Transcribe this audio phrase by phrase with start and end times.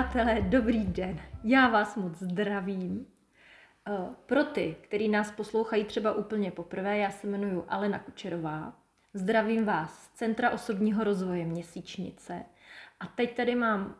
[0.00, 1.20] Přátelé, dobrý den.
[1.44, 3.06] Já vás moc zdravím.
[3.88, 3.92] Eh,
[4.26, 8.72] Pro ty, kteří nás poslouchají třeba úplně poprvé, já se jmenuji Alena Kučerová.
[9.14, 12.44] Zdravím vás z Centra osobního rozvoje Měsíčnice.
[13.00, 13.94] A teď tady mám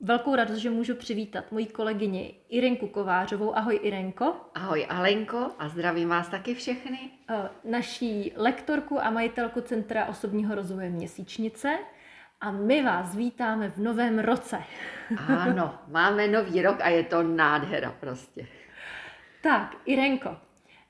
[0.00, 3.56] velkou radost, že můžu přivítat moji kolegyni Irenku Kovářovou.
[3.56, 4.36] Ahoj Irenko.
[4.54, 6.98] Ahoj Alenko a zdravím vás taky všechny.
[7.30, 11.78] Eh, Naší lektorku a majitelku Centra osobního rozvoje Měsíčnice.
[12.46, 14.58] A my vás vítáme v novém roce.
[15.28, 18.46] Ano, máme nový rok a je to nádhera prostě.
[19.42, 20.36] Tak, Irenko,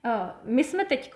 [0.05, 1.14] eh, my jsme teď,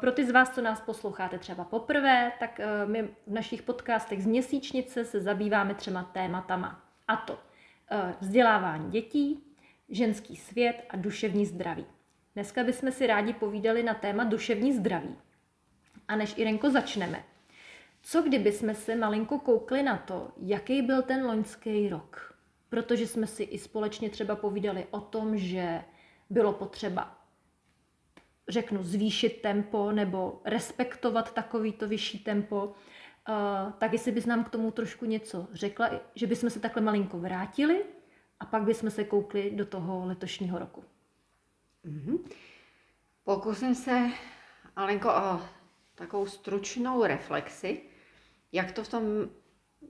[0.00, 4.22] pro ty z vás, co nás posloucháte třeba poprvé, tak eh, my v našich podcastech
[4.22, 6.82] z měsíčnice se zabýváme třema tématama.
[7.08, 7.38] A to
[7.90, 9.44] eh, vzdělávání dětí,
[9.88, 11.86] ženský svět a duševní zdraví.
[12.34, 15.16] Dneska bychom si rádi povídali na téma duševní zdraví.
[16.08, 17.24] A než Irenko začneme,
[18.06, 22.34] co kdyby jsme se malinko koukli na to, jaký byl ten loňský rok?
[22.68, 25.84] Protože jsme si i společně třeba povídali o tom, že
[26.30, 27.18] bylo potřeba,
[28.48, 32.64] řeknu, zvýšit tempo nebo respektovat takovýto vyšší tempo.
[32.64, 37.18] Uh, tak jestli bys nám k tomu trošku něco řekla, že bychom se takhle malinko
[37.18, 37.84] vrátili
[38.40, 40.84] a pak bychom se koukli do toho letošního roku.
[41.84, 42.18] Mhm.
[43.24, 44.10] Pokusím se,
[44.76, 45.40] Alenko, o
[45.94, 47.93] takovou stručnou reflexi,
[48.54, 49.02] jak to v tom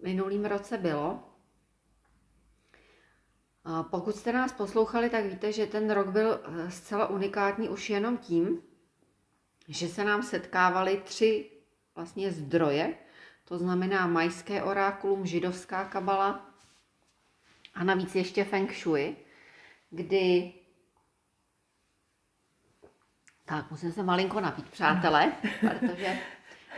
[0.03, 1.23] minulém roce bylo.
[3.91, 8.19] Pokud jste nás poslouchali, tak víte, že ten rok byl eh, zcela unikátní už jenom
[8.19, 8.63] tím,
[9.69, 11.51] že se nám setkávaly tři
[11.95, 12.95] vlastně zdroje,
[13.45, 16.51] to znamená majské orákulum, židovská kabala
[17.75, 19.17] a navíc ještě feng shui,
[19.91, 20.53] kdy
[23.45, 26.19] tak, musím se malinko napít, přátelé, protože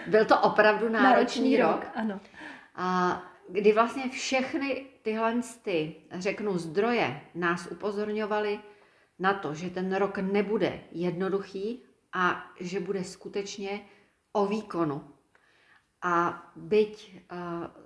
[0.06, 1.86] byl to opravdu náročný, rok.
[1.94, 2.20] Ano.
[2.74, 8.60] A kdy vlastně všechny tyhle ty, řeknu, zdroje nás upozorňovaly
[9.18, 13.80] na to, že ten rok nebude jednoduchý a že bude skutečně
[14.32, 15.04] o výkonu.
[16.02, 17.38] A byť uh,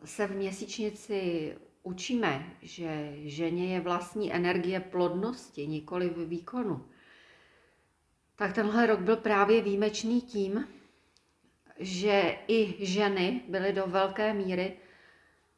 [0.04, 6.84] se v měsíčnici učíme, že ženě je vlastní energie plodnosti, nikoli v výkonu,
[8.36, 10.68] tak tenhle rok byl právě výjimečný tím,
[11.80, 14.72] že i ženy byly do velké míry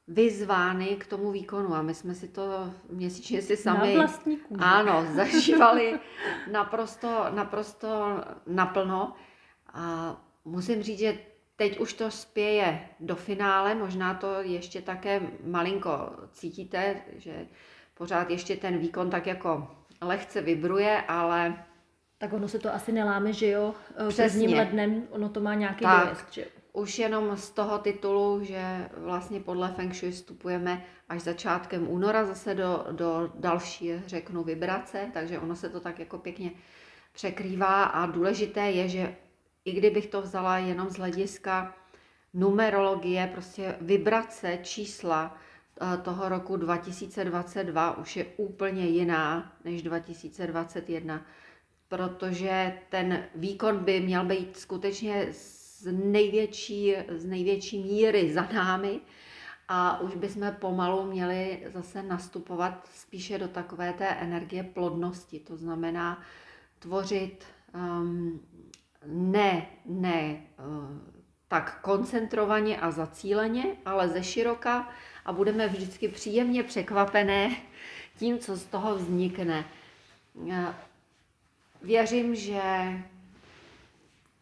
[0.08, 1.74] vyzvány k tomu výkonu.
[1.74, 4.60] A my jsme si to měsíčně si sami Na vlastní kůži.
[4.64, 5.98] ano, zažívali
[6.52, 9.12] naprosto, naprosto naplno.
[9.74, 11.18] A musím říct, že
[11.56, 17.46] teď už to spěje do finále, možná to ještě také malinko cítíte, že
[17.94, 21.64] pořád ještě ten výkon tak jako lehce vibruje, ale
[22.22, 23.74] Tak ono se to asi neláme, že jo?
[23.96, 24.40] Eh, Přesně.
[24.40, 26.04] Prvním lednem ono to má nějaký Tak.
[26.04, 31.88] dojezd, že už jenom z toho titulu, že vlastně podle Feng Shui vstupujeme až začátkem
[31.90, 36.50] února zase do, do další, řeknu, vibrace, takže ono se to tak jako pěkně
[37.12, 39.14] překrývá a důležité je, že
[39.64, 41.74] i kdybych to vzala jenom z hlediska
[42.34, 45.36] numerologie, prostě vibrace, čísla
[45.94, 51.26] eh, toho roku 2022 už je úplně jiná než 2021,
[51.92, 59.00] protože ten výkon by měl být skutečně z největší, z největší míry za námi
[59.68, 66.22] a už bychom pomalu měli zase nastupovat spíše do takové té energie plodnosti, to znamená
[66.78, 67.44] tvořit
[67.74, 68.40] um,
[69.06, 70.98] ne, ne uh,
[71.48, 74.88] tak koncentrovaně a zacíleně, ale ze široka
[75.24, 77.56] a budeme vždycky příjemně překvapené
[78.18, 79.64] tím, co z toho vznikne.
[81.82, 82.62] Věřím, že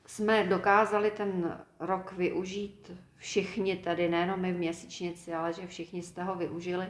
[0.07, 6.23] jsme dokázali ten rok využít všichni tady, nejenom my v měsíčnici, ale že všichni jste
[6.23, 6.87] ho využili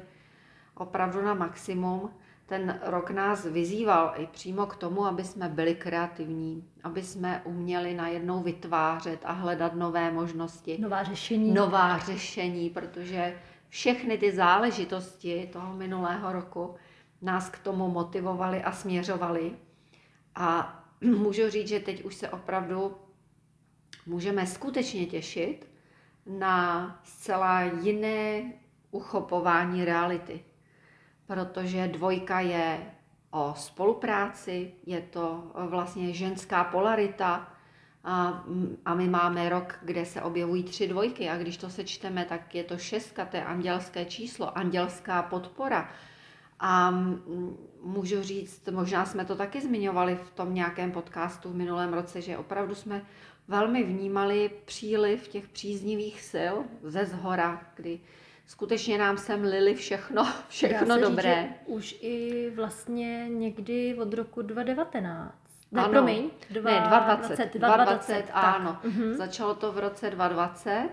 [0.74, 2.10] opravdu na maximum.
[2.46, 7.94] Ten rok nás vyzýval i přímo k tomu, aby jsme byli kreativní, aby jsme uměli
[7.94, 11.54] najednou vytvářet a hledat nové možnosti, Nová řešení.
[11.54, 13.38] nová řešení, protože
[13.68, 16.74] všechny ty záležitosti toho minulého roku
[17.22, 19.52] nás k tomu motivovaly a směřovaly.
[20.34, 22.96] A můžu říct, že teď už se opravdu
[24.06, 25.70] můžeme skutečně těšit
[26.26, 28.52] na zcela jiné
[28.90, 30.44] uchopování reality.
[31.26, 32.90] Protože dvojka je
[33.30, 37.52] o spolupráci, je to vlastně ženská polarita
[38.04, 38.44] a,
[38.84, 42.64] a my máme rok, kde se objevují tři dvojky a když to sečteme, tak je
[42.64, 45.88] to šestka, to je andělské číslo, andělská podpora.
[46.60, 51.92] A mm, můžu říct, možná jsme to taky zmiňovali v tom nějakém podcastu v minulém
[51.92, 53.02] roce, že opravdu jsme
[53.48, 58.00] velmi vnímali příliv těch příznivých sil ze zhora, kdy
[58.46, 61.34] skutečně nám sem lili všechno, Dá všechno se dobré.
[61.42, 65.34] Říct, že už i vlastně někdy od roku 2019.
[65.72, 65.90] Ne, Ano.
[65.92, 66.30] promiň.
[66.50, 67.58] Ne, 2020.
[67.58, 68.34] 2020, tak.
[68.34, 68.78] ano.
[68.84, 69.14] Mhm.
[69.14, 70.88] Začalo to v roce 2020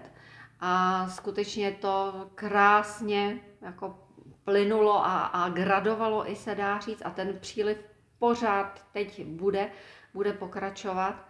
[0.59, 4.06] a skutečně to krásně jako
[4.47, 7.77] plynulo a, a gradovalo i se dá říct a ten příliv
[8.19, 9.69] pořád teď bude,
[10.13, 11.27] bude pokračovat,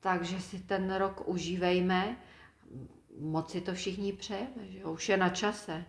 [0.00, 2.16] takže si ten rok užívejme.
[3.20, 5.84] Moc si to všichni přejeme, že už je na čase.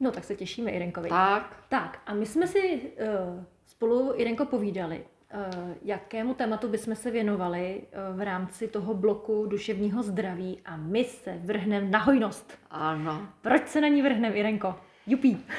[0.00, 1.08] No tak se těšíme, Irenkovi.
[1.08, 5.04] Tak, Tak a my jsme si uh, spolu, Irenko, povídali,
[5.34, 11.04] uh, jakému tématu bychom se věnovali uh, v rámci toho bloku duševního zdraví a my
[11.04, 12.58] se vrhneme na hojnost.
[12.70, 13.28] ano.
[13.40, 14.74] Proč se na ní vrhneme, Irenko?
[15.06, 15.46] Jupí.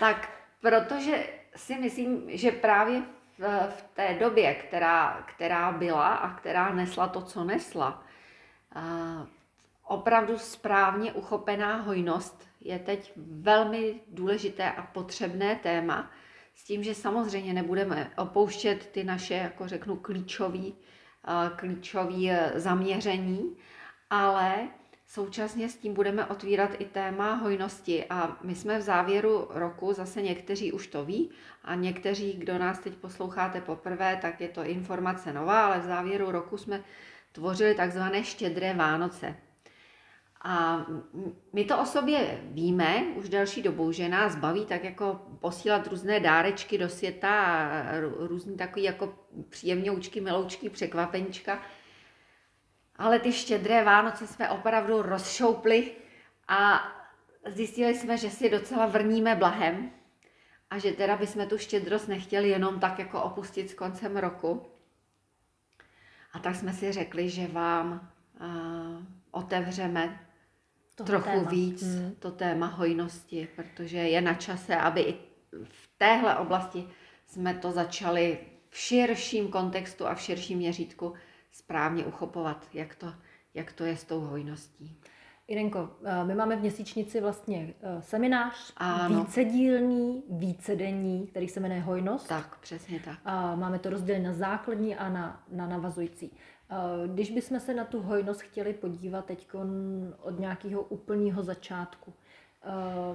[0.00, 1.26] Tak, protože
[1.56, 3.02] si myslím, že právě
[3.38, 8.04] v, v té době, která, která byla a která nesla to, co nesla,
[8.74, 9.26] a
[9.84, 16.10] opravdu správně uchopená hojnost je teď velmi důležité a potřebné téma,
[16.54, 20.74] s tím, že samozřejmě nebudeme opouštět ty naše, jako řeknu, klíčový,
[21.56, 23.56] klíčový e, zaměření,
[24.10, 24.68] ale
[25.06, 30.22] Současně s tím budeme otvírat i téma hojnosti a my jsme v závěru roku, zase
[30.22, 31.30] někteří už to ví
[31.64, 36.30] a někteří, kdo nás teď posloucháte poprvé, tak je to informace nová, ale v závěru
[36.30, 36.84] roku jsme
[37.32, 39.36] tvořili takzvané štědré Vánoce.
[40.46, 40.86] A
[41.52, 46.20] my to o sobě víme už delší dobu, že nás baví tak jako posílat různé
[46.20, 49.14] dárečky do světa a různý takový jako
[49.48, 51.62] příjemňoučky, miloučky, překvapeníčka.
[52.96, 55.92] Ale ty štědré Vánoce jsme opravdu rozšoupli
[56.48, 56.88] a
[57.46, 59.90] zjistili jsme, že si docela vrníme blahem
[60.70, 64.66] a že teda bychom tu štědrost nechtěli jenom tak jako opustit s koncem roku.
[66.32, 68.10] A tak jsme si řekli, že vám
[68.40, 68.46] uh,
[69.30, 70.20] otevřeme
[70.94, 71.50] Toho trochu téma.
[71.50, 72.14] víc Hmm.
[72.18, 75.14] to téma hojnosti, protože je na čase, aby i
[75.64, 76.88] v téhle oblasti
[77.26, 78.38] jsme to začali
[78.70, 81.14] v širším kontextu a v širším měřítku
[81.58, 83.12] správně uchopovat, jak to,
[83.54, 85.00] jak to je s tou hojností.
[85.48, 89.20] Irenko, eh, my máme v měsíčnici vlastně eh, seminář, Ano.
[89.24, 92.28] vícedílný, vícedenní, který se jmenuje Hojnost.
[92.28, 93.18] Tak, přesně tak.
[93.24, 96.30] A máme to rozdělené na základní a na, na navazující.
[96.70, 99.48] Eh, Když bychom se na tu hojnost chtěli podívat teď
[100.22, 102.12] od nějakého úplného začátku,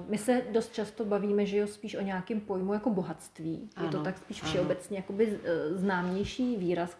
[0.08, 3.70] my se dost často bavíme, že jo, spíš o nějakém pojmu jako bohatství.
[3.82, 4.50] Je to Ano, tak spíš ano.
[4.50, 5.38] všeobecně jakoby
[5.74, 6.96] známější výraz,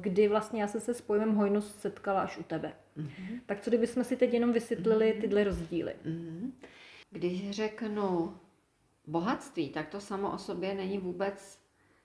[0.00, 2.72] kdy vlastně já jsem se s pojmem hojnost setkala až u tebe.
[2.96, 3.40] Mhm.
[3.46, 5.94] Tak co kdybychom si teď jenom vysvětlili tyhle rozdíly?
[6.04, 6.52] Mhm.
[7.10, 8.36] Když řeknu
[9.06, 11.58] bohatství, tak to samo o sobě není vůbec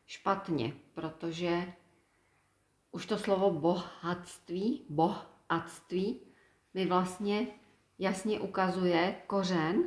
[0.06, 1.74] špatně, protože
[2.92, 6.22] už to slovo bohatství, bohatství,
[6.74, 7.48] mi vlastně
[8.00, 9.84] jasně ukazuje kořen.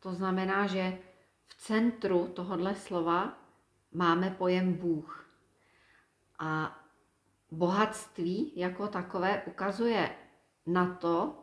[0.00, 0.98] To znamená, že
[1.46, 3.38] v centru tohohle slova
[3.92, 5.28] máme pojem Bůh.
[6.38, 6.80] A
[7.50, 10.16] bohatství jako takové ukazuje
[10.66, 11.38] na to,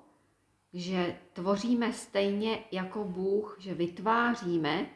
[0.73, 4.89] že tvoříme stejně jako Bůh, že vytváříme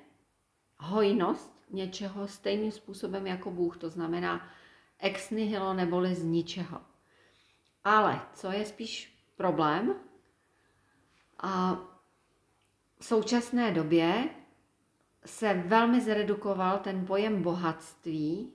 [0.77, 4.49] hojnost něčeho stejným způsobem jako Bůh, to znamená
[4.99, 6.81] ex nihilo neboli z ničeho.
[7.83, 9.95] Ale co je spíš problém,
[11.39, 11.75] a
[12.99, 14.29] v současné době
[15.25, 18.53] se velmi zredukoval ten pojem bohatství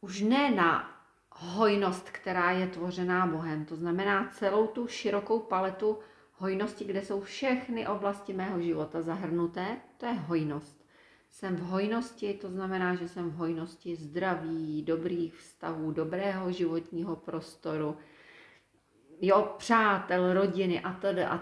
[0.00, 0.99] už ne na
[1.32, 3.64] hojnost, která je tvořená Bohem.
[3.64, 5.98] To znamená celou tu širokou paletu
[6.40, 10.80] hojnosti, kde jsou všechny oblasti mého života zahrnuté, to je hojnost.
[11.30, 17.96] Jsem v hojnosti, to znamená, že jsem v hojnosti zdraví, dobrých vztahů, dobrého životního prostoru,
[19.20, 21.18] jo, přátel, rodiny a td.
[21.30, 21.40] a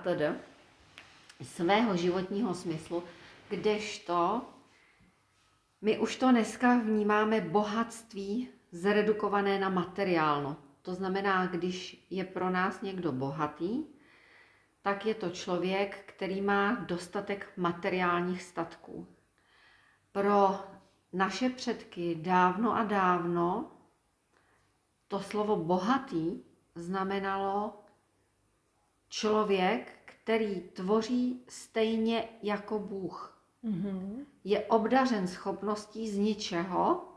[1.43, 3.03] svého životního smyslu,
[3.49, 4.43] kdežto
[5.83, 10.57] my už to dneska vnímáme bohatství zredukované na materiálno.
[10.83, 13.85] To znamená, když je pro nás někdo bohatý,
[14.83, 19.07] tak je to člověk, který má dostatek materiálních statků.
[20.13, 20.61] Pro
[21.13, 23.73] naše předky dávno a dávno
[25.09, 26.43] to slovo bohatý
[26.75, 27.85] znamenalo
[29.09, 33.43] člověk, který tvoří stejně jako Bůh.
[33.65, 34.25] Mm-hmm.
[34.45, 37.08] Je obdařen schopností z ničeho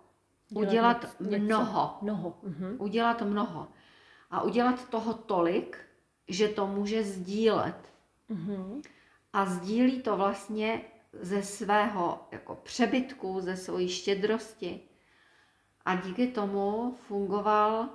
[0.53, 1.97] udělat něco- mnoho.
[2.01, 2.37] Mnoho.
[2.43, 2.75] Mm-hmm.
[2.79, 3.67] Udělat mnoho.
[4.31, 5.77] A udělat toho tolik,
[6.27, 7.93] že to může sdílet.
[8.29, 8.81] Mm-hmm.
[9.33, 10.81] A sdílí to vlastně
[11.13, 14.79] ze svého jako přebytku, ze své štědrosti.
[15.85, 17.89] A díky tomu fungoval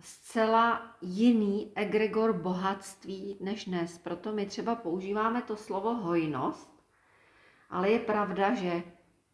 [0.00, 3.98] zcela jiný egregor bohatství než dnes.
[3.98, 6.70] Proto my třeba používáme to slovo hojnost,
[7.70, 8.82] ale je pravda, že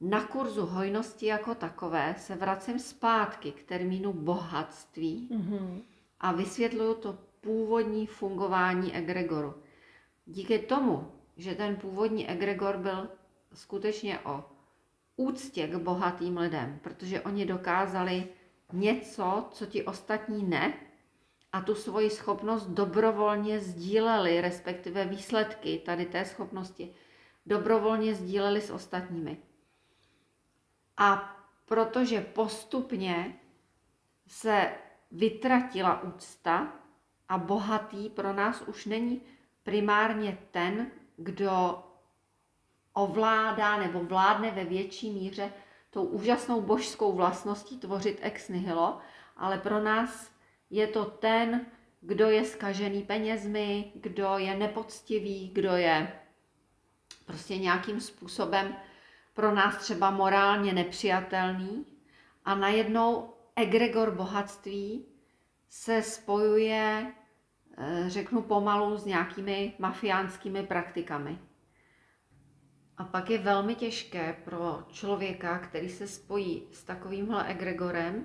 [0.00, 5.82] na kurzu hojnosti jako takové se vracím zpátky k termínu bohatství mm-hmm.
[6.20, 9.54] a vysvětluju to původní fungování egregoru.
[10.26, 13.08] Díky tomu, že ten původní egregor byl
[13.54, 14.44] skutečně o
[15.16, 18.26] úctě k bohatým lidem, protože oni dokázali
[18.72, 20.74] něco, co ti ostatní ne,
[21.52, 26.94] a tu svoji schopnost dobrovolně sdíleli, respektive výsledky tady té schopnosti,
[27.46, 29.38] dobrovolně sdíleli s ostatními.
[30.96, 33.38] A protože postupně
[34.26, 34.74] se
[35.10, 36.72] vytratila úcta
[37.28, 39.22] a bohatý pro nás už není
[39.62, 41.84] primárně ten, kdo
[42.92, 45.52] ovládá nebo vládne ve větší míře
[45.90, 48.98] tou úžasnou božskou vlastností tvořit ex nihilo,
[49.36, 50.30] ale pro nás
[50.70, 51.66] je to ten,
[52.00, 56.20] kdo je skažený penězmi, kdo je nepoctivý, kdo je
[57.26, 58.76] prostě nějakým způsobem
[59.34, 61.86] pro nás třeba morálně nepřijatelný
[62.44, 65.06] a najednou egregor bohatství
[65.68, 67.12] se spojuje,
[67.78, 71.38] eh, řeknu pomalu, s nějakými mafiánskými praktikami.
[72.96, 78.24] A pak je velmi těžké pro člověka, který se spojí s takovýmhle egregorem,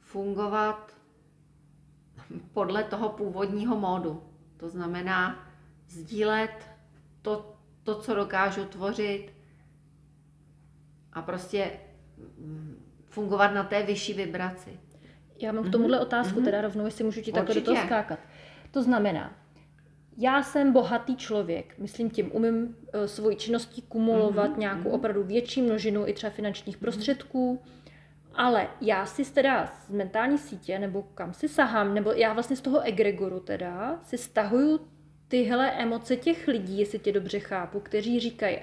[0.00, 0.96] fungovat
[2.52, 4.32] podle toho původního módu.
[4.56, 5.48] To znamená
[5.88, 6.70] sdílet
[7.22, 9.35] to, to co dokážu tvořit
[11.16, 11.70] a prostě
[12.38, 14.70] mm, fungovat na té vyšší vibraci.
[15.42, 16.44] Já mám k tomuhle otázku, mm-hmm.
[16.44, 18.18] teda rovnou, jestli můžu ti takhle do toho skákat.
[18.70, 19.34] To znamená,
[20.18, 24.58] já jsem bohatý člověk, myslím tím, umím uh, svoji činností kumulovat mm-hmm.
[24.58, 27.62] nějakou opravdu větší množinu i třeba finančních prostředků,
[28.34, 32.60] ale já si teda z mentální sítě, nebo kam si sahám, nebo já vlastně z
[32.60, 34.80] toho egregoru teda si stahuju
[35.28, 38.58] tyhle emoce těch lidí, jestli tě dobře chápu, kteří říkají,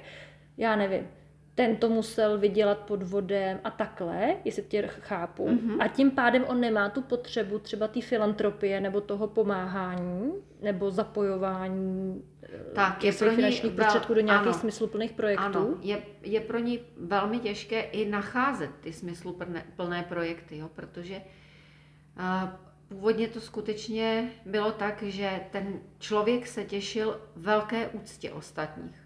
[0.57, 1.07] já nevím,
[1.55, 5.48] ten to musel vydělat pod vodem a takhle, jestli tě chápu.
[5.48, 5.77] Mm-hmm.
[5.79, 10.31] A tím pádem on nemá tu potřebu třeba té filantropie nebo toho pomáhání
[10.62, 12.24] nebo zapojování
[12.74, 15.43] tak, je pro finančních ní, prostředků do nějakých ano, smysluplných projektů.
[15.43, 21.22] Ano, je, je pro ní velmi těžké i nacházet ty smysluplné plné projekty, jo, protože
[22.17, 22.50] uh,
[22.88, 29.02] původně to skutečně bylo tak, že ten člověk se těšil velké úctě ostatních.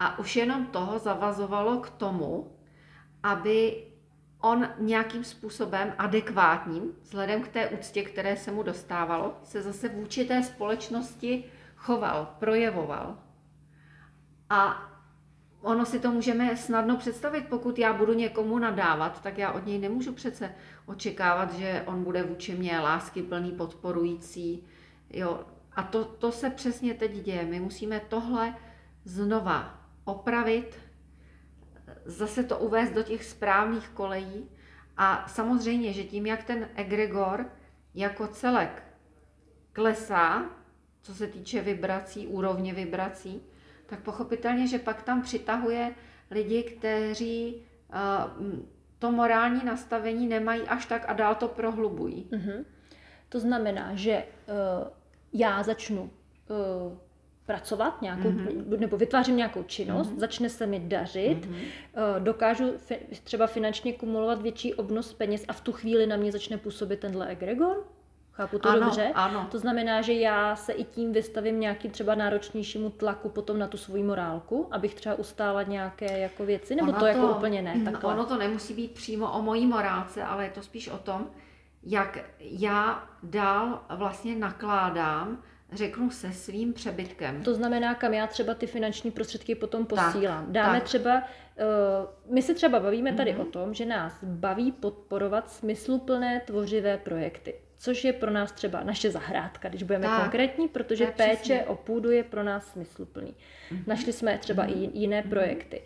[0.00, 2.56] A už jenom toho zavazovalo k tomu,
[3.22, 3.84] aby
[4.40, 10.24] on nějakým způsobem adekvátním, vzhledem k té úctě, které se mu dostávalo, se zase vůči
[10.24, 11.44] té společnosti
[11.76, 13.18] choval, projevoval.
[14.50, 14.88] A
[15.60, 19.78] ono si to můžeme snadno představit, pokud já budu někomu nadávat, tak já od něj
[19.78, 20.54] nemůžu přece
[20.86, 24.66] očekávat, že on bude vůči mě lásky plný, podporující.
[25.10, 25.40] Jo.
[25.72, 27.44] A to, to se přesně teď děje.
[27.44, 28.54] My musíme tohle
[29.04, 29.77] znova
[30.08, 30.78] opravit,
[32.04, 34.50] zase to uvést do těch správných kolejí
[34.96, 37.46] a samozřejmě, že tím, jak ten egregor
[37.94, 38.82] jako celek
[39.72, 40.50] klesá,
[41.02, 43.42] co se týče vibrací, úrovně vibrací,
[43.86, 45.94] tak pochopitelně, že pak tam přitahuje
[46.30, 47.62] lidi, kteří
[47.92, 48.60] uh,
[48.98, 52.28] to morální nastavení nemají až tak a dál to prohlubují.
[52.32, 52.64] Mm-hmm.
[53.28, 54.88] To znamená, že uh,
[55.32, 56.98] já začnu uh,
[57.48, 58.78] pracovat nějakou, mm-hmm.
[58.78, 60.18] nebo vytvářím nějakou činnost, mm-hmm.
[60.18, 62.18] začne se mi dařit, mm-hmm.
[62.18, 66.58] dokážu fi, třeba finančně kumulovat větší obnos peněz a v tu chvíli na mě začne
[66.58, 67.84] působit tenhle egregor?
[68.32, 69.10] Chápu to ano, dobře?
[69.14, 69.48] Ano.
[69.50, 73.76] To znamená, že já se i tím vystavím nějakým třeba náročnějšímu tlaku potom na tu
[73.76, 77.80] svoji morálku, abych třeba ustála nějaké jako věci, nebo ono to, jako úplně ne?
[77.84, 78.14] Takhle?
[78.14, 81.26] Ono to nemusí být přímo o mojí morálce, ale je to spíš o tom,
[81.82, 87.42] jak já dál vlastně nakládám řeknu se svým přebytkem.
[87.42, 90.44] To znamená, kam já třeba ty finanční prostředky potom posílám.
[90.44, 90.88] Tak, Dáme tak.
[90.88, 93.40] třeba, uh, my se třeba bavíme tady mm-hmm.
[93.40, 97.54] o tom, že nás baví podporovat smysluplné tvořivé projekty.
[97.78, 101.64] Což je pro nás třeba naše zahrádka, když budeme tak, konkrétní, protože péče přesně.
[101.64, 103.34] o půdu je pro nás smysluplný.
[103.72, 103.82] Mm-hmm.
[103.86, 104.90] Našli jsme třeba mm-hmm.
[104.94, 105.28] i jiné mm-hmm.
[105.28, 105.82] projekty.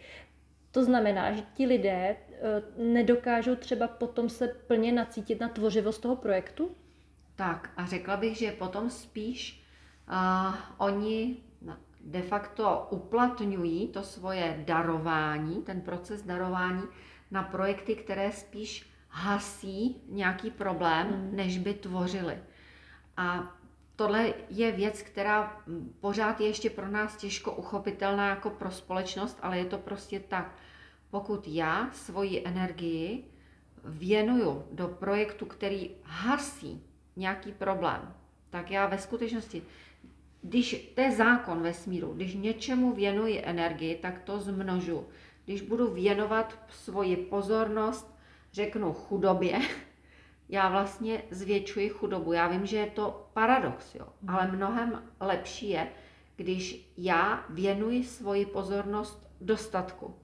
[0.70, 6.16] To znamená, že ti lidé uh, nedokážou třeba potom se plně nacítit na tvořivost toho
[6.16, 6.70] projektu?
[7.36, 9.61] Tak a řekla bych, že potom spíš
[10.08, 11.36] uh, oni
[12.04, 16.82] de facto uplatňují to svoje darování, ten proces darování
[17.30, 21.36] na projekty, které spíš hasí nějaký problém, mm.
[21.36, 22.38] než by tvořili.
[23.16, 23.56] A
[23.96, 25.62] tohle je věc, která
[26.00, 30.54] pořád je ještě pro nás těžko uchopitelná jako pro společnost, ale je to prostě tak.
[31.10, 33.24] Pokud já svoji energii
[33.84, 36.82] věnuju do projektu, který hasí
[37.16, 38.14] nějaký problém,
[38.50, 39.62] tak já ve skutečnosti,
[40.42, 45.06] když to je zákon vesmíru, když něčemu věnuji energii, tak to zmnožu.
[45.44, 48.14] Když budu věnovat svoji pozornost,
[48.52, 49.60] řeknu chudobě,
[50.48, 52.32] já vlastně zvětšuji chudobu.
[52.32, 55.88] Já vím, že je to paradox, jo, ale mnohem lepší je,
[56.36, 60.14] když já věnuji svoji pozornost dostatku.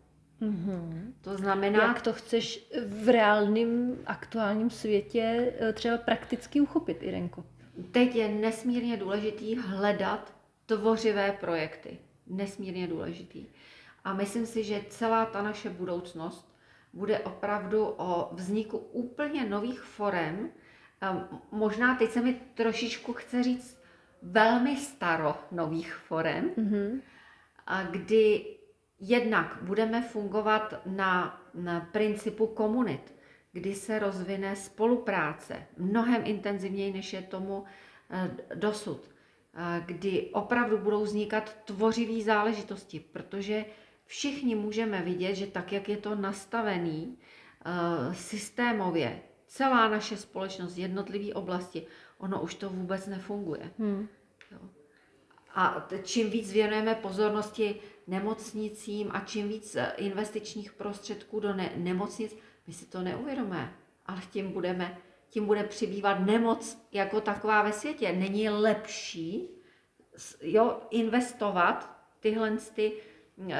[0.42, 1.12] Mm-hmm.
[1.20, 1.82] To znamená...
[1.82, 7.44] Jak to chceš v reálném aktuálním světě eh, třeba prakticky uchopit, Irenko?
[7.90, 10.35] Teď je nesmírně důležitý hledat
[10.66, 11.99] tvořivé projekty.
[12.26, 13.47] Nesmírně důležitý.
[14.04, 16.54] A myslím si, že celá ta naše budoucnost
[16.92, 20.50] bude opravdu o vzniku úplně nových forem.
[21.00, 23.78] Ehm, možná teď se mi trošičku chce říct
[24.23, 27.00] velmi staro nových forem, mm-hmm.
[27.90, 28.47] kdy
[29.00, 33.14] jednak budeme fungovat na, na principu komunit,
[33.58, 37.64] kdy se rozvine spolupráce mnohem intenzivněji, než je tomu
[38.10, 39.10] eh, dosud,
[39.86, 43.64] kdy opravdu budou vznikat tvořivé záležitosti, protože
[44.04, 47.18] všichni můžeme vidět, že tak, jak je to nastavený
[47.66, 51.86] uh, systémově, celá naše společnost, jednotlivé oblasti,
[52.18, 53.70] ono už to vůbec nefunguje.
[53.78, 54.08] Hmm.
[54.52, 54.58] Jo.
[55.54, 62.36] A čím víc věnujeme pozornosti nemocnicím a čím víc eh, investičních prostředků do ne- nemocnic,
[62.68, 63.72] my si to neuvědomíme,
[64.06, 64.98] ale tím budeme,
[65.28, 68.12] tím bude přibývat nemoc jako taková ve světě.
[68.12, 69.48] Není lepší
[70.42, 72.92] jo, investovat tyhle ty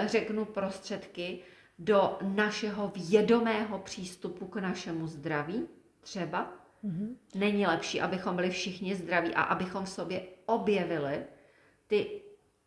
[0.07, 1.39] řeknu, prostředky
[1.79, 5.69] do našeho vědomého přístupu k našemu zdraví
[6.01, 6.53] třeba.
[6.85, 7.17] Mm-hmm.
[7.35, 11.25] Není lepší, abychom byli všichni zdraví a abychom v sobě objevili
[11.87, 12.23] ty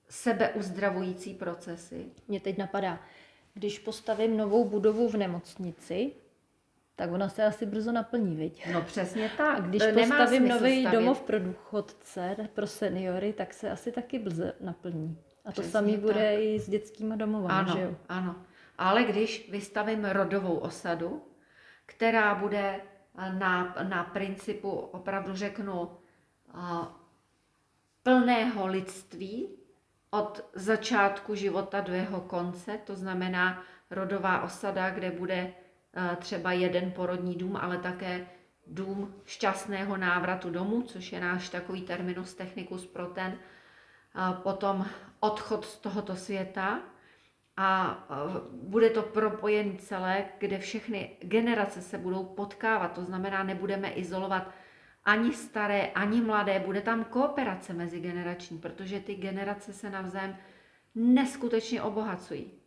[0.09, 2.05] sebeuzdravující procesy.
[2.27, 2.99] Mě teď napadá,
[3.53, 6.11] když postavím novou budovu v nemocnici,
[7.01, 8.73] tak ona se asi brzo naplní, viď?
[8.73, 9.57] No přesně tak.
[9.57, 14.43] A když to postavím nový domov pro důchodce, pro seniory, tak se asi taky brzo
[14.59, 15.17] naplní.
[15.45, 17.95] A to samé bude i s dětskými domovami, ano, že jo?
[18.09, 18.35] Ano,
[18.77, 21.23] ale když vystavím rodovou osadu,
[21.85, 22.75] která bude
[23.17, 26.85] eh, na, na principu, opravdu řeknu, uh,
[28.03, 29.49] plného lidství
[30.09, 35.53] od začátku života do jeho konce, to znamená rodová osada, kde bude
[36.19, 38.27] třeba jeden porodní dům, ale také
[38.67, 43.37] dům šťastného návratu domů, což je náš takový terminus technicus pro ten,
[44.43, 44.85] potom
[45.19, 46.79] odchod z tohoto světa.
[47.57, 47.97] A
[48.51, 54.51] bude to propojený celé, kde všechny generace se budou potkávat, to znamená, nebudeme izolovat
[55.05, 60.37] ani staré, ani mladé, bude tam kooperace mezigenerační, protože ty generace se navzájem
[60.95, 62.60] neskutečně obohacují.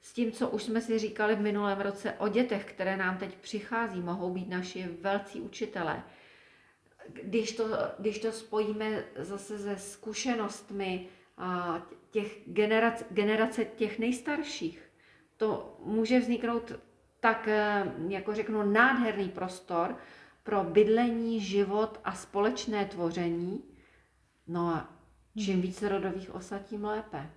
[0.00, 3.34] S tím, co už jsme si říkali v minulém roce o dětech, které nám teď
[3.34, 6.02] přichází, mohou být naši velcí učitelé,
[7.22, 7.64] když to,
[7.98, 11.08] když to spojíme zase se zkušenostmi
[12.10, 14.90] těch generace, generace těch nejstarších,
[15.36, 16.72] to může vzniknout
[17.20, 19.96] tak, eh, jako řeknu, nádherný prostor
[20.42, 23.64] pro bydlení, život a společné tvoření.
[24.46, 24.88] No a
[25.38, 25.62] čím hmm.
[25.62, 27.30] více rodových osad, tím lépe.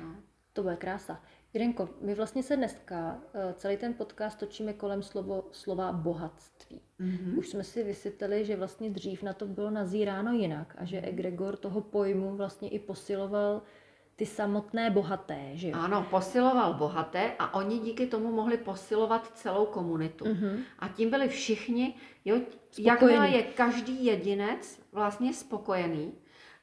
[0.00, 0.14] No.
[0.52, 1.22] To bude krása.
[1.54, 6.80] Jirenko, my vlastně se dneska eh, celý ten podcast točíme kolem slovo, slova bohatství.
[7.00, 7.38] Mm-hmm.
[7.38, 11.56] Už jsme si vysvětlili, že vlastně dřív na to bylo nazíráno jinak a že egregor
[11.56, 13.62] toho pojmu vlastně i posiloval
[14.16, 15.74] ty samotné bohaté, že jo?
[15.78, 20.24] Ano, posiloval bohaté a oni díky tomu mohli posilovat celou komunitu.
[20.24, 20.58] Mm-hmm.
[20.78, 22.40] A tím byli všichni, jo,
[22.78, 26.12] jakmile je každý jedinec vlastně spokojený,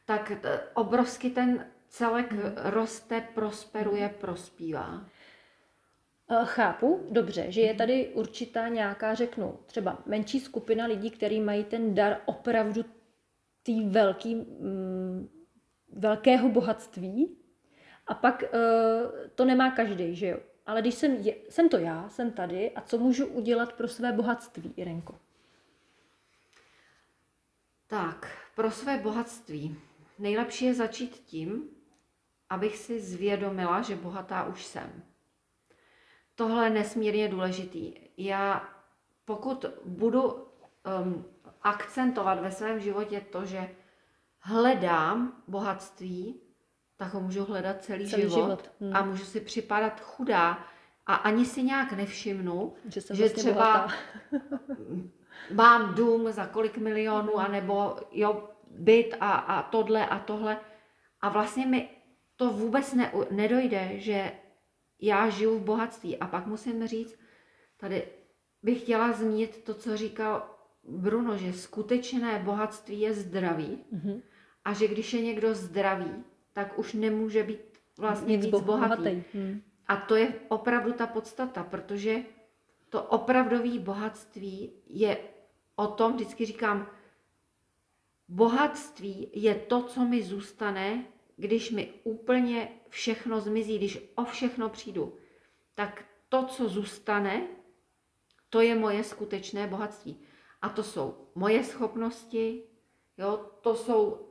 [0.05, 0.31] tak
[0.73, 5.05] obrovsky ten celek roste, prosperuje, prospívá.
[6.29, 11.63] Eh, chápu, dobře, že je tady určitá nějaká, řeknu, třeba menší skupina lidí, kteří mají
[11.63, 12.85] ten dar opravdu
[13.63, 15.29] tý velký, mm,
[15.91, 17.37] velkého bohatství
[18.07, 20.39] a pak uh, to nemá každý, že jo.
[20.65, 24.11] Ale když jsem, je, jsem to já, jsem tady a co můžu udělat pro své
[24.11, 25.15] bohatství, Irenko?
[27.87, 29.75] Tak, pro své bohatství.
[30.19, 31.69] Nejlepší je začít tím,
[32.49, 35.03] abych si zvědomila, že bohatá už jsem.
[36.35, 37.93] Tohle je nesmírně důležitý.
[38.17, 38.69] Já
[39.25, 41.25] pokud budu um,
[41.61, 43.69] akcentovat ve svém životě to, že
[44.39, 46.41] hledám bohatství,
[46.97, 48.71] tak ho můžu hledat celý, celý život, život.
[48.81, 48.95] Hmm.
[48.95, 50.65] a můžu si připadat chudá
[51.05, 53.87] a ani si nějak nevšimnu, že, že vlastně třeba
[55.53, 60.59] mám dům za kolik milionů, anebo jo, byt a, a tohle a tohle.
[61.21, 61.89] A vlastně mi
[62.37, 64.31] to vůbec ne, nedojde, že
[65.01, 66.17] já žiju v bohatství.
[66.17, 67.19] A pak musím říct,
[67.77, 68.07] tady
[68.63, 70.49] bych chtěla zmínit to, co říkal
[70.83, 74.21] Bruno, že skutečné bohatství je zdraví Mhm.
[74.65, 76.23] a že když je někdo zdravý,
[76.53, 77.59] tak už nemůže být
[77.97, 79.01] vlastně Nic víc bo- bohatý.
[79.03, 79.23] bohatý.
[79.33, 79.61] Hm.
[79.87, 82.17] A to je opravdu ta podstata, protože
[82.89, 85.17] to opravdové bohatství je
[85.75, 86.87] o tom, vždycky říkám,
[88.27, 91.05] bohatství je to, co mi zůstane,
[91.37, 95.17] když mi úplně všechno zmizí, když o všechno přijdu.
[95.75, 97.47] Tak to, co zůstane,
[98.49, 100.19] to je moje skutečné bohatství.
[100.61, 102.63] A to jsou moje schopnosti,
[103.17, 104.27] jo, to jsou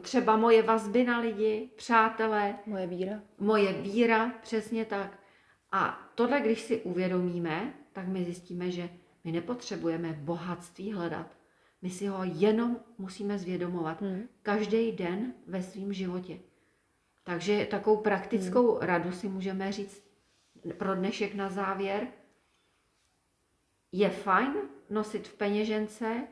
[0.00, 3.22] třeba moje vazby na lidi, přátelé, Moje víra.
[3.38, 5.18] moje víra, přesně tak.
[5.72, 8.88] A tohle, když si uvědomíme, tak my zjistíme, že
[9.24, 11.35] my nepotřebujeme bohatství hledat.
[11.86, 14.26] My si ho jenom musíme zvědomovat Hm.
[14.42, 16.38] každý den ve svém životě.
[17.24, 18.80] Takže takovou praktickou Hmm.
[18.80, 20.04] radu si můžeme říct
[20.78, 22.06] pro dnešek na závěr.
[23.92, 24.54] Je fajn
[24.90, 26.26] nosit v peněžence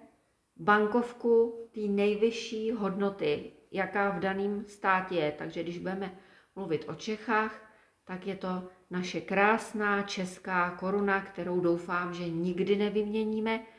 [0.57, 5.33] bankovku té nejvyšší hodnoty, jaká v daném státě je.
[5.33, 6.19] Takže když budeme
[6.57, 7.73] mluvit o Čechách,
[8.05, 13.74] tak je to naše krásná česká koruna, kterou doufám, že nikdy nevyměníme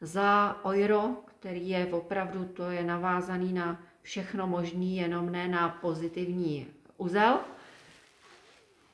[0.00, 6.66] za euro, který je opravdu, to je navázaný na všechno možný, jenom ne na pozitivní
[6.96, 7.40] uzel.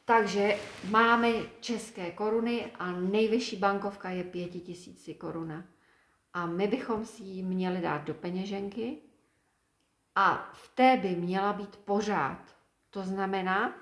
[0.05, 0.59] Takže
[0.90, 1.29] máme
[1.61, 5.64] české koruny a nejvyšší bankovka je pětitisíci koruna.
[6.33, 8.99] A my bychom si ji měli dát do peněženky
[10.14, 12.57] a v té by měla být pořád.
[12.90, 13.75] To znamená,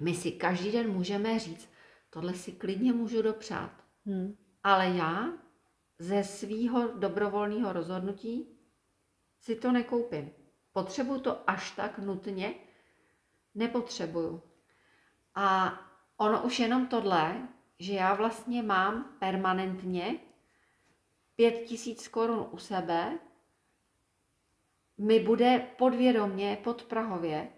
[0.00, 1.68] my si každý den můžeme říct,
[2.10, 3.70] tohle si klidně můžu dopřát.
[4.06, 4.36] Hm.
[4.64, 5.32] Ale já
[6.02, 8.58] ze svýho dobrovolného rozhodnutí
[9.40, 10.30] si to nekoupím.
[10.72, 12.54] Potřebuju to až tak nutně?
[13.54, 14.42] Nepotřebuju.
[15.34, 15.78] A
[16.16, 20.18] ono už jenom tohle, že já vlastně mám permanentně
[21.36, 23.18] pět tisíc korun u sebe,
[24.98, 27.48] mi bude podvědomě, podprahově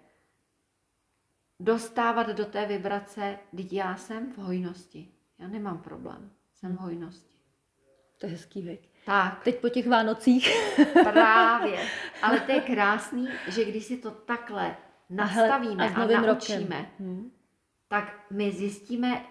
[1.61, 5.15] dostávat do té vibrace, teď já jsem v hojnosti.
[5.39, 7.34] Já nemám problém, jsem v hojnosti.
[8.19, 8.89] To je hezký, veď.
[9.07, 10.49] Tak, Teď po těch Vánocích.
[11.13, 11.79] právě.
[12.23, 14.77] Ale to je krásný, že když si to takhle
[15.11, 16.87] nastavíme a a, novým naučíme, rokem.
[17.01, 17.31] Hm.
[17.89, 19.25] tak my zjistíme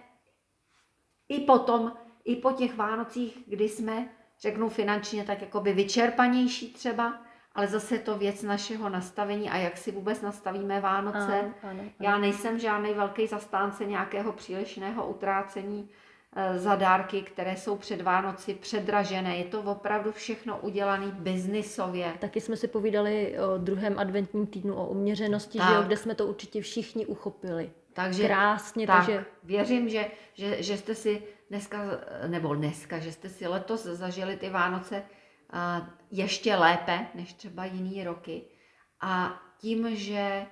[1.28, 1.92] i potom,
[2.24, 4.08] i po těch Vánocích, kdy jsme,
[4.40, 7.22] řeknu finančně, tak jakoby vyčerpanější třeba,
[7.54, 11.40] ale zase je to věc našeho nastavení a jak si vůbec nastavíme Vánoce.
[11.40, 11.90] Ano, ano, ano.
[12.00, 15.90] Já nejsem žádný velký zastánce nějakého přílišného utrácení
[16.56, 19.36] za dárky, které jsou před Vánoci předražené.
[19.36, 22.12] Je to opravdu všechno udělané biznisově.
[22.20, 25.68] Taky jsme si povídali o druhém adventním týdnu o uměřenosti, Tak.
[25.68, 27.70] že jo, kde jsme to určitě všichni uchopili.
[27.92, 31.78] Takže Krásně, tak, takže věřím, že, že, že jste si dneska,
[32.26, 35.02] nebo dneska, že jste si letos zažili ty Vánoce
[35.50, 38.42] a, ještě lépe než třeba jiný roky.
[39.00, 40.46] A tím, že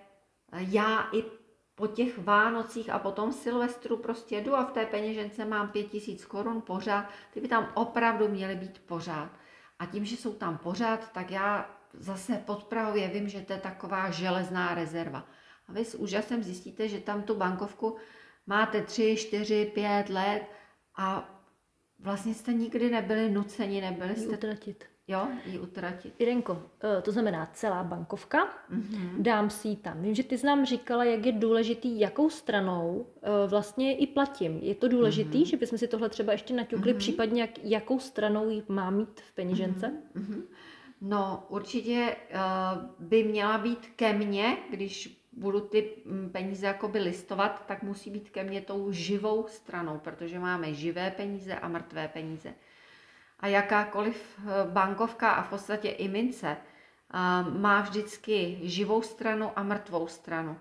[0.53, 1.42] já i
[1.75, 6.25] po těch Vánocích a potom Silvestru prostě jdu a v té peněžence mám pět tisíc
[6.25, 9.31] korun pořád, ty by tam opravdu měly být pořád.
[9.79, 14.11] A tím, že jsou tam pořád, tak já zase podprahově vím, že to je taková
[14.11, 15.27] železná rezerva.
[15.69, 17.97] A vy s úžasem zjistíte, že tam tu bankovku
[18.47, 20.43] máte 3, 4, 5 let
[20.97, 21.39] a
[21.99, 24.92] vlastně jste nikdy nebyli nuceni, nebyli jste, utratit.
[25.09, 26.15] Jo, ji utratit.
[26.19, 26.63] Irenko,
[26.99, 29.23] eh, to znamená celá bankovka, Mhm.
[29.23, 30.03] dám si ji tam.
[30.03, 34.59] Vím, že ty jsi nám říkala, jak je důležitý, jakou stranou eh, vlastně i platím.
[34.63, 35.47] Je to důležitý, Mhm.
[35.47, 36.99] že bychom si tohle třeba ještě naťukli, Mhm.
[36.99, 39.93] případně jak, jakou stranou ji mám mít v peněžence?
[40.15, 40.43] Mhm.
[41.05, 47.67] No, určitě uh, by měla být ke mně, když budu ty mm, peníze jakoby listovat,
[47.67, 52.55] tak musí být ke mně tou živou stranou, protože máme živé peníze a mrtvé peníze.
[53.43, 57.19] A jakákoliv eh, bankovka a v podstatě i mince eh,
[57.51, 60.59] má vždycky živou stranu a mrtvou stranu.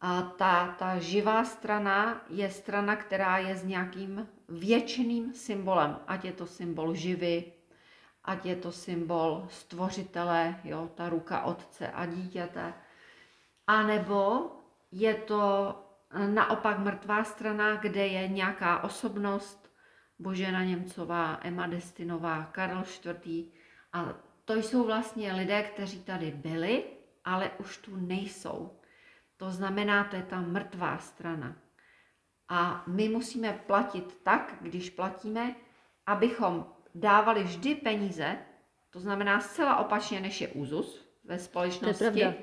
[0.00, 6.32] A ta, ta živá strana je strana, která je s nějakým věčným symbolem, ať je
[6.32, 7.52] to symbol živy,
[8.24, 12.74] ať je to symbol stvořitele, jo, ta ruka otce a dítěte,
[13.66, 14.50] a nebo
[14.92, 15.74] je to
[16.10, 19.67] eh, naopak mrtvá strana, kde je nějaká osobnost,
[20.18, 22.84] Božena Němcová, Emma Destinová, Karel
[23.24, 23.46] IV.
[23.92, 26.84] A to jsou vlastně lidé, kteří tady byli,
[27.24, 28.78] ale už tu nejsou.
[29.36, 31.56] To znamená, to je ta mrtvá strana.
[32.48, 35.54] A my musíme platit tak, když platíme,
[36.06, 38.38] abychom dávali vždy peníze,
[38.90, 42.04] to znamená zcela opačně, než je úzus ve To je společnosti.
[42.04, 42.34] pravda.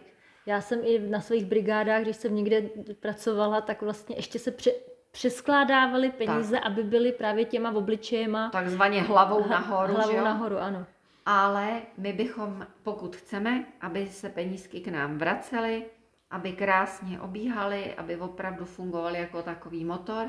[0.46, 2.62] Já jsem i na svých brigádách, když jsem někde
[3.00, 4.72] pracovala, tak vlastně ještě se pře-
[5.16, 6.66] přeskládávali peníze, tak.
[6.66, 10.24] aby byly právě těma obličejema takzvaně hlavou nahoru, hlavou že jo?
[10.24, 10.86] nahoru, ano.
[11.26, 15.86] Ale my bychom, pokud chceme, aby se penízky k nám vracely,
[16.32, 20.28] aby krásně obíhaly, aby opravdu fungovaly jako takový motor,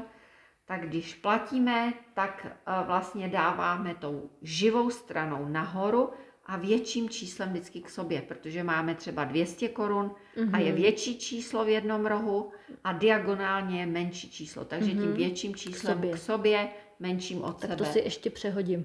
[0.64, 6.11] tak když platíme, tak eh, vlastně dáváme tou živou stranou nahoru
[6.47, 10.51] a větším číslem vždycky k sobě, protože máme třeba 200 korun mm-hmm.
[10.53, 10.83] a je Mhm.
[10.83, 12.51] větší číslo v jednom rohu
[12.85, 14.65] a diagonálně je menší číslo.
[14.65, 15.01] Takže mm-hmm.
[15.01, 15.17] tím Mhm.
[15.17, 16.13] větším číslem sobě.
[16.13, 16.69] k sobě,
[17.01, 17.77] menším od Tak sebe.
[17.77, 18.85] to si ještě přehodím.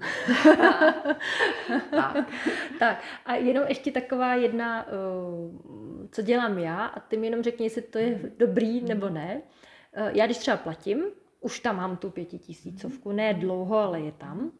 [1.90, 2.16] tak.
[2.78, 7.66] tak a jenom ještě taková jedna, uh, co dělám já a ty mi jenom řekni,
[7.66, 9.42] jestli to je dobrý nebo ne.
[9.98, 11.04] Uh, já když třeba platím,
[11.40, 14.50] už tam mám tu pětitisícovku, ne dlouho, ale je tam.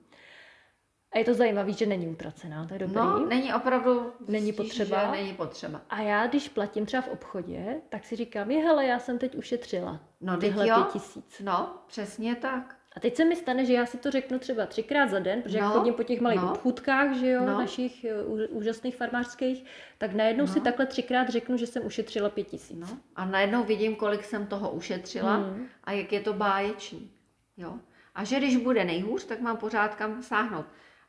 [1.14, 2.94] A je to zajímavé, že není utracená, to je dobrý.
[2.96, 5.04] No, není opravdu Není potřeba.
[5.04, 5.80] Že není potřeba.
[5.90, 9.36] A já, když platím třeba v obchodě, tak si říkám, je hele, já jsem teď
[9.36, 10.74] ušetřila No, tyhle jo.
[10.76, 11.40] pět tisíc.
[11.44, 12.76] No, přesně tak.
[12.96, 15.58] A teď se mi stane, že já si to řeknu třeba třikrát za den, protože
[15.60, 16.52] no, jak chodím po těch malých no.
[16.52, 17.58] obchůdkách, že jo, No.
[17.58, 19.64] našich eh, úžasných farmářských,
[19.98, 20.52] tak najednou No.
[20.52, 22.78] si takhle třikrát řeknu, že jsem ušetřila pět tisíc.
[22.78, 22.86] No.
[23.16, 25.66] A najednou vidím, kolik jsem toho ušetřila Hmm.
[25.84, 27.10] a jak je to báječný.
[27.56, 27.74] Jo?
[28.14, 30.66] A že když bude nejhůř, tak mám pořád kam sáhnout.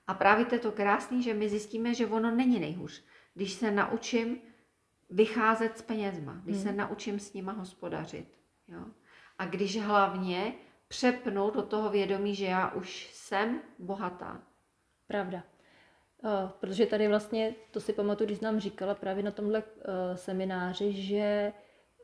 [0.07, 3.03] A právě to je to krásný, že my zjistíme, že ono není nejhůř.
[3.33, 4.41] Když se naučím
[5.09, 6.77] vycházet s penězma, když se Hmm.
[6.77, 8.27] naučím s nima hospodařit.
[8.67, 8.85] Jo?
[9.37, 10.53] A když hlavně
[10.87, 14.41] přepnu do toho vědomí, že já už jsem bohatá.
[15.07, 15.43] Pravda.
[16.23, 20.93] Uh, protože tady vlastně, to si pamatuju, když nám říkala právě na tomhle uh, semináři,
[20.93, 21.53] že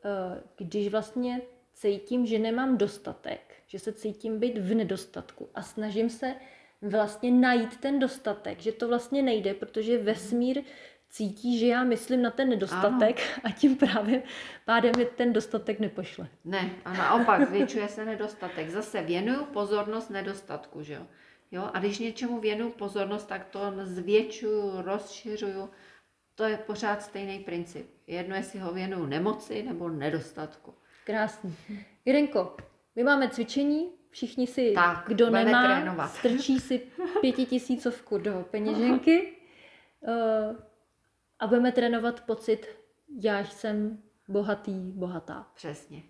[0.04, 6.10] uh, když vlastně cítím, že nemám dostatek, že se cítím být v nedostatku a snažím
[6.10, 6.34] se
[6.82, 10.62] vlastně najít ten dostatek, že to vlastně nejde, protože vesmír
[11.10, 14.22] cítí, že já myslím na ten nedostatek a tím právě
[14.64, 16.28] pádem mi ten dostatek nepošle.
[16.44, 18.70] Ne, a naopak zvětšuje se nedostatek.
[18.70, 21.06] Zase věnuju pozornost nedostatku, že jo?
[21.50, 21.70] jo?
[21.74, 25.70] A když něčemu věnuju pozornost, tak to zvětšuju, rozšiřuju.
[26.34, 27.86] To je pořád stejný princip.
[28.06, 30.74] Jedno, jestli ho věnuju nemoci nebo nedostatku.
[31.04, 31.56] Krásný.
[32.04, 32.56] Jirenko,
[32.96, 36.10] my máme cvičení, všichni si, Tak, kdo nemá, trénovat.
[36.14, 36.82] strčí si
[37.20, 39.32] pětitisícovku do peněženky
[40.00, 40.56] uh,
[41.38, 42.66] a budeme trénovat pocit,
[43.20, 45.46] já jsem bohatý, bohatá.
[45.54, 46.02] Přesně.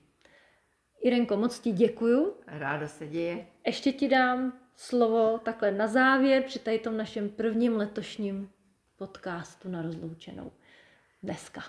[1.03, 2.35] Irenko, moc ti děkuju.
[2.47, 3.47] Rádo se děje.
[3.67, 8.51] Ještě ti dám slovo takhle na závěr při tady tom našem prvním letošním
[8.97, 10.53] podcastu na rozloučenou.
[11.23, 11.63] Dneska.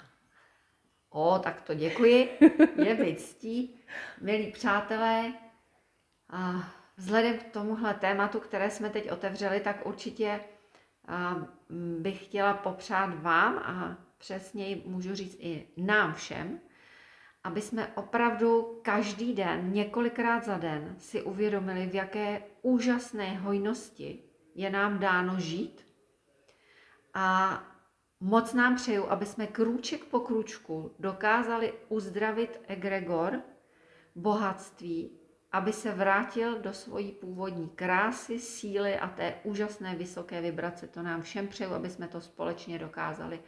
[1.10, 2.30] O, tak to děkuji.
[2.84, 3.76] Je mi ctí.
[4.22, 5.34] Milí přátelé,
[6.98, 10.40] vzhledem k tomuhle tématu, které jsme teď otevřeli, tak určitě
[12.00, 16.60] bych chtěla popřát vám a přesněji můžu říct i nám všem,
[17.44, 24.24] aby jsme opravdu každý den, několikrát za den, si uvědomili, v jaké úžasné hojnosti
[24.56, 25.86] je nám dáno žít.
[27.14, 27.64] A
[28.20, 33.42] moc nám přeju, aby jsme krůček po krůčku dokázali uzdravit egregor,
[34.16, 35.21] bohatství,
[35.52, 40.88] aby se vrátil do svojí původní krásy, síly a té úžasné vysoké vibrace.
[40.88, 43.40] To nám všem přeju, aby jsme to společně dokázali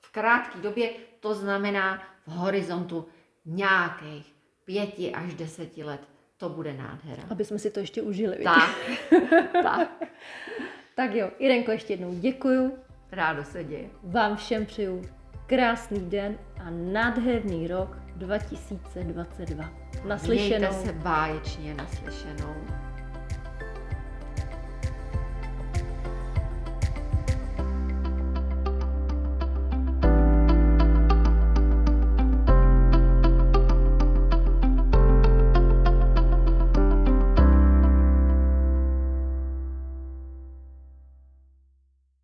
[0.00, 3.08] v- krátké době, to znamená v horizontu
[3.46, 4.34] nějakých
[4.64, 6.00] pěti až deseti let.
[6.36, 7.22] To bude nádhera.
[7.30, 8.44] Aby jsme si to ještě užili.
[8.44, 8.70] Tak,
[9.62, 9.88] tak,
[10.96, 12.78] tak jo, Irenko, ještě jednou děkuju.
[13.12, 13.90] rádo se děje.
[14.02, 15.02] Vám všem přeju
[15.46, 19.70] krásný den a nádherný rok 2022.
[20.04, 20.58] Naslyšenou.
[20.58, 22.54] Mějte se báječně naslyšenou.